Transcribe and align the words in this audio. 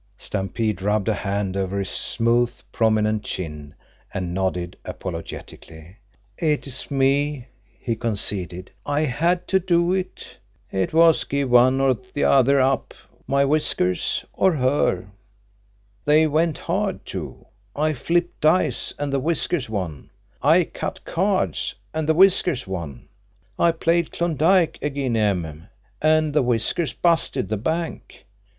Stampede 0.17 0.81
rubbed 0.81 1.07
a 1.09 1.13
hand 1.13 1.55
over 1.55 1.77
his 1.77 1.89
smooth, 1.91 2.51
prominent 2.71 3.21
chin 3.23 3.75
and 4.11 4.33
nodded 4.33 4.75
apologetically. 4.83 5.97
"It's 6.39 6.89
me," 6.89 7.49
he 7.79 7.95
conceded. 7.95 8.71
"I 8.83 9.01
had 9.01 9.47
to 9.49 9.59
do 9.59 9.93
it. 9.93 10.39
It 10.71 10.91
was 10.91 11.23
give 11.23 11.51
one 11.51 11.79
or 11.79 11.93
t'other 11.93 12.59
up—my 12.59 13.45
whiskers 13.45 14.25
or 14.33 14.53
her. 14.53 15.05
They 16.05 16.25
went 16.25 16.57
hard, 16.57 17.05
too. 17.05 17.45
I 17.75 17.93
flipped 17.93 18.41
dice, 18.41 18.95
an' 18.97 19.11
the 19.11 19.19
whiskers 19.19 19.69
won. 19.69 20.09
I 20.41 20.63
cut 20.63 21.05
cards, 21.05 21.75
an' 21.93 22.07
the 22.07 22.15
whiskers 22.15 22.65
won. 22.65 23.07
I 23.59 23.71
played 23.71 24.11
Klondike 24.11 24.79
ag'in' 24.81 25.15
'em, 25.15 25.67
an' 26.01 26.31
the 26.31 26.41
whiskers 26.41 26.91
busted 26.91 27.49
the 27.49 27.57
bank. 27.57 28.25